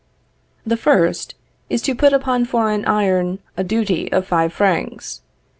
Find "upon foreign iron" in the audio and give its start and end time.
2.11-3.37